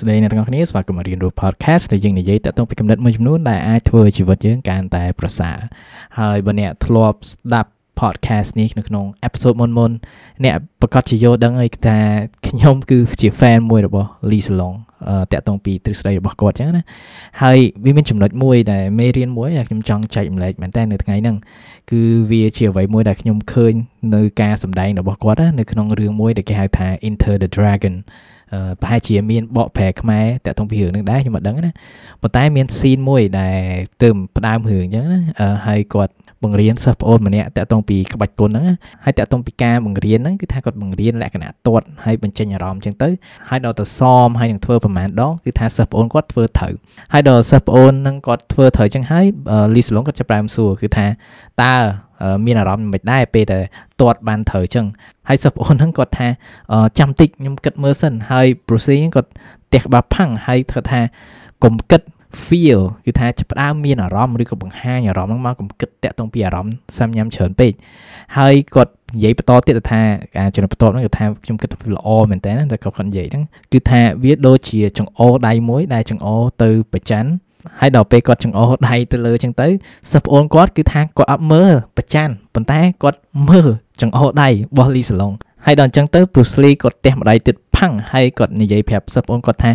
[0.00, 5.58] ស្តីអ្នកទាំងអស់គ្នាស្វាគមន៍មករៀនរស់ podcast ដែលយើងនិយាយតាក់ទងពីកំណត់មួយចំនួនដែលអាចធ្វើជីវិតយើងកាន់តែប្រសើរ
[6.18, 7.70] ហើយបើអ្នកធ្លាប់ស្ដាប់
[8.00, 9.90] podcast នេះនៅក្នុង episode មុនមុន
[10.44, 11.98] អ្នកប្រកាសជាយល់ដឹងហើយថា
[12.48, 14.76] ខ្ញុំគឺជា fan មួយរបស់ Lee Salong
[15.32, 16.84] តាក់ទងពីទ្រឹស្ដីរបស់គាត់ចឹងណា
[17.42, 21.36] ហើយវាមានចំណុចមួយដែលមេរៀនមួយដែលខ្ញុំចង់ចែកម្លែកមែនតើនៅថ្ងៃហ្នឹង
[21.90, 23.72] គឺវាជាអ្វីមួយដែលខ្ញុំឃើញ
[24.14, 27.94] នៅការសម្ដែងរបស់គាត់នៅក្នុងរឿងមួយដែលគេហៅថា Enter the Dragon
[28.80, 31.72] ប្រហែលជាមានបកប្រែខ្មែរតាក់ទងពីរឿងហ្នឹងដែរខ្ញុំអត់ដឹងណា
[32.22, 33.58] ប៉ុន្តែមានស៊ីនមួយដែល
[34.02, 35.20] ទើបផ្ដើមរឿងអញ្ចឹងណា
[35.66, 38.66] ហើយគាត់ បង្រៀនសិស្សប្អូនម្នាក់តាក់ទងពីក្បាច់គុណហ្នឹង
[39.04, 43.08] ហើយតាក់ទងពីការបង្រៀនហ្នឹងគឺថាគាត់បង្រៀនលក្ខណៈទាត់ហើយបញ្ចេញអារម្មណ៍អញ្ចឹងទៅ
[43.50, 46.72] ហើយដល់ទៅសមហើយនឹងធ្វើប្រហែលដងគឺថាសិស្សប្អូនគាត់ធ្វើត្រូវ
[47.12, 49.26] ហើយដល់សិស្សប្អូនហ្នឹងគាត់ធ្វើត្រូវអញ្ចឹងហើយ
[49.74, 51.06] លីសឡុងគាត់ចាប់ផ្ដើមសួរគឺថា
[51.62, 51.74] តើ
[52.44, 53.64] មានអារម្មណ៍មិនដែរពេលដែល
[54.00, 54.86] ទាត់បានត្រូវអញ្ចឹង
[55.28, 56.28] ហើយសិស្សប្អូនហ្នឹងគាត់ថា
[56.98, 59.30] ចាំតិចខ្ញុំគិតមើលសិនហើយ Bruce គាត់
[59.72, 61.00] ទះក្បាលផាំងហើយគាត់ថា
[61.64, 62.02] កុំគិត
[62.46, 67.72] feel គឺថាចាប់ផ្ដើមមានអារម្មណ៍ឬក៏បង្ហាញអារម្មណ៍ហ្នឹងមកកុំគិតតាក់ទងពីអារម្មណ៍សាំញ៉ាំច្រើនពេក
[68.38, 70.00] ហើយគាត់និយាយបន្តទៀតថា
[70.36, 77.24] ការចំណុចបន្ទាប់ហ្នឹងគឺថាខ្ញុំគិតថាល្អមែនតើតែគាត់គាត់និយាយហ្នឹងគឺថាវាដូចជាចង្អោដៃមួយដែលចង្អោទៅប្រច័ន
[77.80, 79.68] ហើយដល់ពេលគាត់ចង្អោដៃទៅលើចឹងទៅ
[80.12, 83.68] សិស្សប្អូនគាត់គឺថាគាត់អត់មើលប្រច័នប៉ុន្តែគាត់មើល
[84.00, 85.32] ចង្អោដៃរបស់លីសាឡុង
[85.66, 89.72] ហើយដល់អញ្ចឹងទៅ Bruce Lee គាត់ទះម្ដាយទៀតផាំងហើយគាត់និយាយប្រាប់សិស្សប្អូនគាត់ថា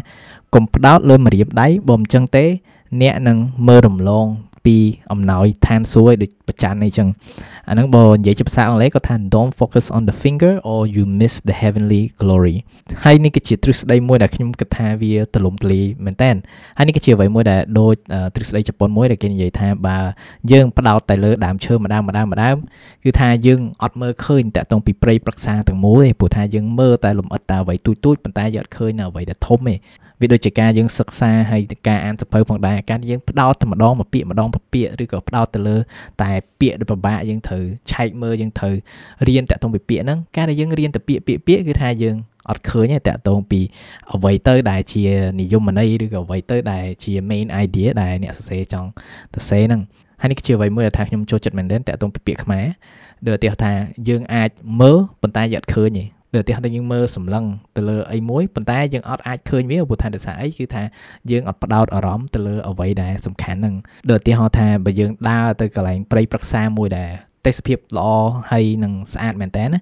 [0.53, 2.45] កុំផ្ដោតលើម្រាមដៃបើមិនអញ្ចឹងទេ
[3.01, 4.27] អ្នកនឹងមើលរំលង
[4.65, 4.77] ពី
[5.11, 7.07] អំណោយឋានសួគ៌ដូចប្រច័នអីចឹង
[7.69, 12.55] អាហ្នឹងបើនិយាយជាភាសាអង់គ្លេសគាត់ថា don't focus on the finger or you miss the heavenly glory
[13.03, 16.31] ហើយនេះគឺជាទ្រឹស្ដីមួយដែលខ្ញុំគិតថាវាទលំទលាយមែនតើ
[16.77, 17.93] ហើយនេះគឺជាអ្វីមួយដែលដូច
[18.35, 19.97] ទ្រឹស្ដីជប៉ុនមួយដែលគេនិយាយថាបើ
[20.51, 22.55] យើងផ្ដោតតែលើដើមឈើម្ដងម្ដងម្ដង
[23.03, 29.75] គឺថាយើងអត់មើលឃើញតាក់ទងពីព្រៃប្រឹក្សាទាំងមូលទេព្រោះថាយើងមើលតែលំអិតតែអ្វីទូចទូចប៉ុន្តែយើងអត់ឃើញនៅអ្វីដែលធំទេ
[30.21, 35.77] វាដូចជាការយើងសិក្សាហើយការអានសភៅផងដែរការយើងផ្ដោតតែម្ដងមួយពាក្យម្ដងមួយពាក្យឬក៏ផ្ដោតទៅលើ
[36.21, 38.73] តែពាក្យដែលពិបាកយើងត្រូវឆែកមើលយើងត្រូវ
[39.27, 42.15] រៀនតាក់ទងពីពាក្យហ្នឹងការដែលយើងរៀនតែពាក្យពាក្យពាក្យគឺថាយើង
[42.49, 43.59] អត់ឃើញទេតាក់ទងពី
[44.13, 45.03] អ្វីទៅដែលជា
[45.39, 48.89] និយមន័យឬក៏អ្វីទៅដែលជា main idea ដែលអ្នកសរសេរចង់
[49.33, 49.81] សរសេរហ្នឹង
[50.21, 52.65] ហើយនេះគឺជាអ្វីមួយដែលថាខ្ញុំចូលចិត្តមែនទែនតាក់ទងពីពាក្យខ្មែរ
[53.27, 53.73] ដូចឧទាហរណ៍ថា
[54.09, 54.49] យើងអាច
[54.81, 60.83] មើលប៉ុន្តែយើងអត់ឃើញទេដូច ឧទាហរណ៍ថាយើងមើលសម្លឹងទៅលើអីមួយប៉ុន្តែយើងអត់អាចឃើញវាព្រោះថាដោយសារអីគឺថា
[61.31, 63.75] យើងអត់ផ្ដោតអារម្មណ៍ទៅលើអ្វីដែលសំខាន់ហ្នឹង
[64.09, 67.11] ដូចឧទាហរណ៍ថាបើយើងដើរទៅកន្លែងព្រៃប្រឹក្សាមួយដែល
[67.45, 68.09] ទេសភាពល្អ
[68.51, 69.79] ហើយនឹងស្អាតមែនតើណា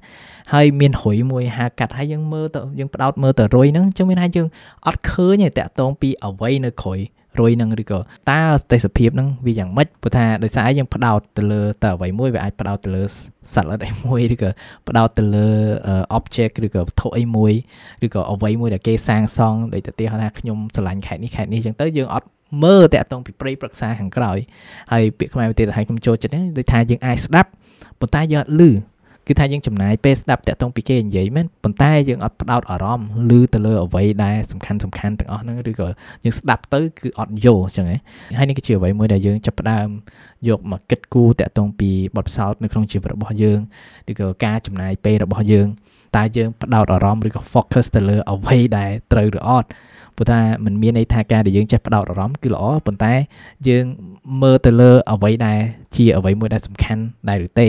[0.54, 4.48] ហើយមានរុយមួយហាកាត់ហើយយើងមើលទៅយើងផ្ដោតមើលទៅរុយហ្នឹងចឹងមានថាយើង
[4.88, 7.00] អត់ឃើញទេតាក់ទងពីអ្វីនៅក្រោយ
[7.40, 8.00] រុយនឹងឬក៏
[8.32, 8.42] តើ
[8.72, 13.04] ទេសភាពនឹងវាយ៉ាងម៉េចព្រោះថាដោយសារយើងផ្ដោតទៅលើតើអ្វីមួយវាអាចផ្ដោតទៅលើ
[13.54, 14.50] សត្វល្អិតអីមួយឬក៏
[14.88, 15.48] ផ្ដោតទៅលើ
[16.18, 17.54] object ឬក៏វត្ថុអីមួយ
[18.06, 22.28] ឬក៏អ្វីមួយដែលគេសាងសង់ដូចទៅទីថាខ្ញុំស្រឡាញ់ខេត្តនេះខេត្តនេះអញ្ចឹងទៅយើងអត់
[22.64, 24.38] មើលតាក់ទងពីព្រៃប្រឹក្សាខាងក្រោយ
[24.92, 27.50] ហើយពាក្យខ្មែរប្រទេសឲ្យខ្ញុំចូលចិត្តនេះដូចថាយើងអាចស្ដាប់
[28.00, 28.72] ប៉ុន្តែយើងអត់ឮ
[29.28, 33.08] គឺថាយើងចំណាយពេលស្ដាប់តាក់ទងពីគេនិយាយមែនប៉ុន្តែយើងអត់ផ្ដោតអារម្មណ៍
[33.40, 35.88] ឮទៅលើអ្វីដែលសំខាន់សំខាន់ទាំងអស់ហ្នឹងឬក៏
[36.24, 37.98] យើងស្ដាប់ទៅគឺអត់យល់អញ្ចឹងហ៎
[38.38, 39.88] ហើយនេះគឺជាអ្វីមួយដែលយើងចាប់ផ្ដើម
[40.50, 43.60] យកមកគិតគូរតាក់ទងពីបទពិសោធន៍នៅក្នុងជីវិតរបស់យើង
[44.12, 45.68] ឬក៏ការចំណាយពេលរបស់យើង
[46.18, 49.68] តើយើងផ្ដោតអារម្មណ៍ឬក៏ focus ទៅលើអ្វីដែលត្រូវឬអត់
[50.18, 53.14] ព្រោះថាมันមានន័យថាការដែលយើងចេះផ្ដោតអារម្មណ៍គឺល្អប៉ុន្តែ
[53.68, 53.86] យើង
[54.42, 55.60] មើលទៅលើអ្វីដែល
[55.96, 57.68] ជាអ្វីមួយដែលសំខាន់ដែរឬទេ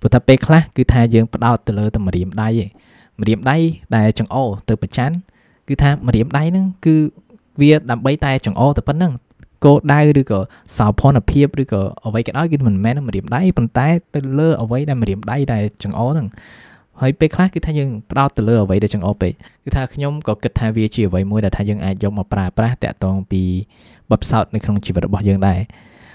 [0.00, 2.68] ព្រោះថាពេលខ្លះគឺថាយើងផ្ដោតទៅលើតែម្រាមដៃឯង
[3.20, 3.56] ម្រាមដៃ
[3.96, 5.10] ដែលចង្អោទៅប្រច័ន
[5.68, 6.96] គឺថាម្រាមដៃហ្នឹងគឺ
[7.60, 9.12] វាដើម្បីតែចង្អោតែប៉ុណ្្នឹង
[9.64, 10.40] គោលដៅឬក៏
[10.76, 16.26] សោភ័ណភាពឬក៏អ្វីក៏ដោយគឺមិនមែនម្រាមដៃប៉ុន្តែទៅលើអ្វីដែលម្រាមដៃដែលចង្អោហ្នឹង
[17.00, 19.32] ហើយពេលខ្លះគឺថាយើងផ្ដោតទៅលើអ្វីដែលចង្អោពេក
[19.64, 23.42] គឺថាខ្ញុំក៏គិតថាវាជាអ្វីមួយដែលថាយើងអាចយកមកប្រើប្រាស់តាក់ទងពី
[24.10, 25.60] បបផ្សោតនៅក្នុងជីវិតរបស់យើងដែរ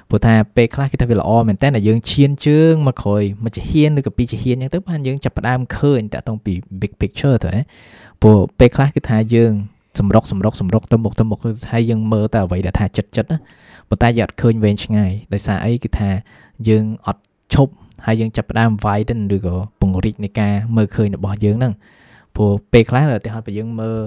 [0.09, 7.53] ព្រោះថាពេលខ្លះគេថាវាល្អមែនតើយើងឈានជើងមកក្រោយមួយជាហ៊ានឬក៏ពីរជាហ៊ានអញ្ចឹងទៅបានយើងចាប់ផ្ដើមឃើញតាក់ទងពី big picture ទៅ
[8.22, 9.52] ព្រោះពេលខ្លះគឺថាយើង
[10.00, 13.38] សម្រុកសម្រុកសម្រុកទៅមុខទៅមុខគឺថាយើងមើលតែអ្វីដែលថាចិត្តចិត្តណា
[13.90, 16.09] ប៉ុន្តែយើងអត់ឃើញវែងឆ្ងាយដោយសារអីគឺថា
[16.70, 17.22] យើងអត់
[17.53, 17.73] ឈប់
[18.06, 21.74] ហើយយើងចាប់ផ្ដើម widen ឬក៏ពង្រីកនៃការមើលឃើញរបស់យើងហ្នឹង
[22.36, 24.00] ព្រោះពេលខ្លះឧទាហរណ៍បើយើងមើល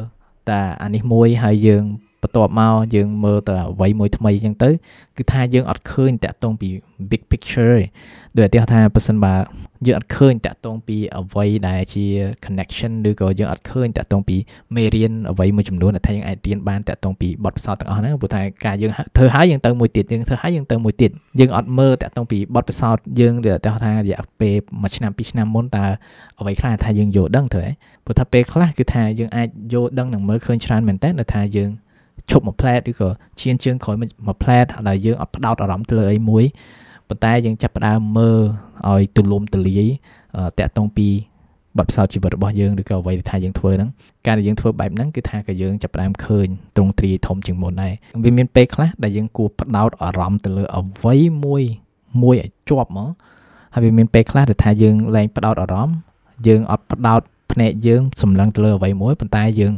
[0.51, 1.85] តែអានេះមួយហើយយើង
[2.25, 4.71] បន្ទាប់មកយើងមើលទៅអ្វីមួយថ្មីអញ្ចឹងទៅ
[5.17, 6.69] គឺថាយើងអត់ឃើញតាក់ទងពី
[7.11, 7.85] big picture ទេ
[8.37, 9.35] ដូចឧទាហរណ៍ថាប៉ះសិនបើ
[9.87, 12.05] យើងអត់ឃើញតាក់ទងពីអ្វីដែលជា
[12.45, 14.37] connection ឬក៏យើងអត់ឃើញតាក់ទងពី
[14.75, 21.11] មេរៀនអ្វីមួយចំនួនដែលថាយើងអាចរៀនបានតាក់ទងពីបទពិសោធន៍ទាំងអស់ហ្នឹងព្រោះថាការយើងធ្វើហើយយើងទៅមួយទៀតយើងធ្វើហើយយើងទៅមួយទៀត
[21.41, 25.87] យើងអត់មើលតាក់ទងពីបទពិសោធន៍យើងដែលថាថារយៈពេលមួយឆ្នាំពីរឆ្នាំមុនតើ
[26.41, 27.71] អ្វីខ្លះថាយើងយល់ដឹងទៅហ៎
[28.05, 31.71] ព្រោះថាពេលខ្លះគឺថាយើងអាចយល់ដឹងនឹងមើលឃើញច្រើនមែនតើថាយើង
[32.31, 33.09] ឈប់មួយផ្លែតឬក៏
[33.41, 34.09] ឈានជើងក្រោយមួយ
[34.43, 36.45] ផ្លែតដែលយើងអត់ផ្ដោតអារម្មណ៍ទៅលើអីមួយ
[37.09, 38.41] ប៉ុន្តែយើងចាប់ផ្ដើមមើល
[38.89, 39.83] ឲ្យទូលំទូលាយ
[40.59, 41.09] តាក់ទងពី
[41.79, 43.91] បទពិសោធន៍ជីវិតរបស់យើងឬក៏អ្វីដែលថាយើងធ្វើហ្នឹង
[44.27, 46.47] ការដែលយើងធ្វើបែបហ្នឹងគឺថាក៏យើងចាប់ផ្ដើមឃើញ
[46.77, 47.93] ទ្រង់ទ្រាយធំជាងមុនដែរ
[48.25, 51.15] វាមានពេលខ្លះដែលយើងគួរផ្ដោតអារម្មណ៍ទៅលើអ្វី
[51.45, 51.63] មួយ
[52.23, 53.11] មួយឲ្យជាប់មក
[53.75, 55.97] ហើយវាមានពេលខ្លះដែលថាយើងលែងផ្ដោតអារម្មណ៍
[56.47, 57.21] យើងអត់ផ្ដោត
[57.55, 59.75] ភ្នែកយើងសម្លឹងទៅលើអ្វីមួយប៉ុន្តែយើង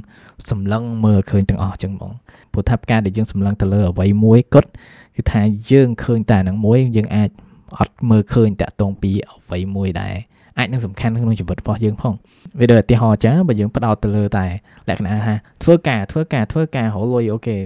[0.51, 2.13] សម្លឹងមើលឃើញទាំងអស់ចឹងហ្មង
[2.53, 4.71] ព្រោះថាការដែលយើងសម្លឹងទៅលើអ្វីមួយគត់
[5.17, 7.31] គឺថាយើងឃើញតែនឹងមួយយើងអាច
[7.79, 10.15] អត់មើលឃើញតាក់ទងពីអ្វីមួយដែរ
[10.59, 12.15] អាចនឹងសំខាន់ក្នុងជីវិតរបស់យើងផង
[12.61, 14.47] វាដូចឧទាហរណ៍ចាបើយើងផ្ដោតទៅលើតែ
[14.89, 17.57] លក្ខណៈថាធ្វើការធ្វើការធ្វើការរលុយអូខេ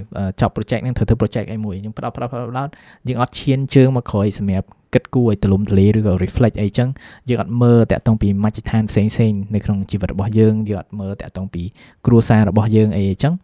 [0.40, 2.68] ចប់ project ហ្នឹងធ្វើធ្វើ project អីមួយយើងផ្ដោតផ្ដោតផ្ដោត
[3.08, 6.88] យើងអត់ឈានជើងមកក្រោយសម្រាប់ គិតគូរឲ្យទលំទលាឬក៏ reflect អីចឹង
[7.28, 11.62] យើងអត់មើលតាក់ទងពីមជ្ឈដ្ឋានផ្សេងផ្សេងនៅក្នុងជីវិតរបស់យើងយើងអត់មើលតាក់ទងពី
[12.06, 13.34] គ្រួសាររបស់យើងអីចឹង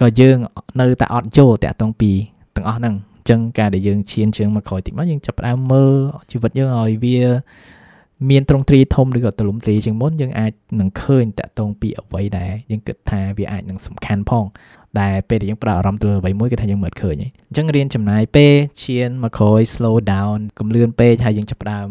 [0.00, 0.36] ក៏យើង
[0.80, 2.10] នៅតែអត់ចូលតាក់ទងពី
[2.56, 5.94] ទាំងអស់ហ្នឹងអញ្ចឹងការដែលយើងឈានជើងមកក្រោយតិចមកយើងចាប់ផ្ដើមមើល
[6.30, 7.18] ជីវិតយើងឲ្យវា
[8.30, 14.44] មានត្រង់ទ្រីធំឬក៏ទលំទ្រីជាងមុនយើងអាចនឹងឃើញតាក់ទងពីអ្វីដែលយើងគិតថាវាអាចនឹងសំខាន់ផង
[15.00, 21.88] ដែលពេលដែលយើងផ្ដោតអារម្មណ៍ទៅលើអ្វីមួយគឺថាយើងមិនឃើញអញ្ចឹងរៀនចំណាយពេលឈានមកក្រោយ slow down កុំលឿនពេកហើយយើងចាប់ផ្ដើម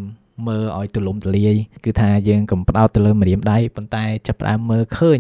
[0.47, 1.55] មើលឲ្យទូលំទូលាយ
[1.85, 5.19] គឺថាយើងកុំផ្ដោតទៅលើម្រាមដៃប៉ុន្តែចាប់ផ្ដើមមើលឃើញ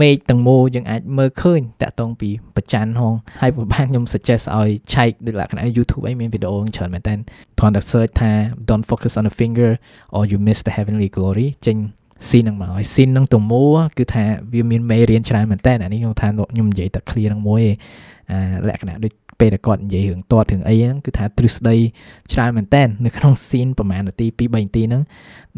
[0.00, 7.14] មេឃទាំងមូលយើងអាចមើលឃើញតាក់ទងពីប្រច័នហងហើយប្រហែលខ្ញុំ suggest ឲ្យឆែកដូចលក្ខណៈ YouTube អីមានវីដេអូច្រើនមែនតើ
[7.58, 8.32] គ្រាន់តែ search ថា
[8.68, 9.70] don't focus on the finger
[10.16, 11.76] or you miss the heavenly glory ចេញ
[12.28, 13.62] ស៊ីនឹងមកហើយស៊ីននឹងទៅមូ
[13.98, 17.62] គឺថាវាមានមេរៀនច្រើនមែនតើអានេះខ្ញុំថាខ្ញុំនិយាយតែ clear នឹងមួយ
[18.30, 18.38] អា
[18.68, 21.76] លក្ខណៈដូច ពេលដែលគាត់និយាយរឿងតតរឿងអីហ្នឹងគឺថាទ្រឹស្ដី
[22.32, 25.02] ច្រើនមែនតើនៅក្នុង scene ប្រហែលនាទី2 3នាទីហ្នឹង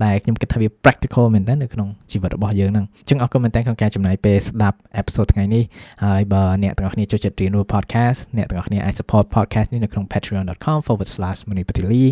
[0.04, 5.64] ដែលខ្ញុំគិតថាវា practical មែនតើនៅក្នុងជីវិតរបស់យើងហ្នឹងអញ្ចឹងអរគុណមែនតើក្នុងការចំណាយពេលស្ដាប់ episode ថ្ងៃនេះ
[6.04, 12.04] ហើយបើអ្នកទាំងអស់គ្នាចូលចិត្តរៀនរស់ podcast អ្នកទាំងអស់គ្នាអាច support podcast នេះនៅក្នុង patreon.com/munipatili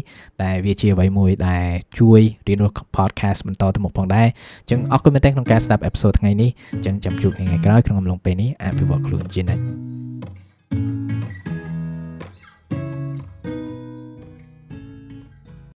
[0.43, 1.67] ដែលវាជាអ្វីមួយដែល
[1.99, 4.29] ជួយរៀនរស់ podcast បន្តទៅមុខផងដែរ
[4.63, 10.44] អញ្ចឹងអរគុណមែនតើក្នុងការស្ដាប់ episode ថ្ងៃនេះអញ្ចឹងចាំជួបគ្នាថ្ងៃក្រោយក្នុងអំឡុងពេលនេះអភិវឌ្ឍខ្លួនជានិច្ច